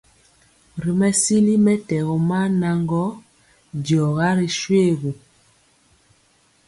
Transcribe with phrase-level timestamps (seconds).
[0.81, 3.03] Ri mesili mɛtɛgɔ maa naŋgɔ,
[3.83, 5.11] diɔga ri shoégu.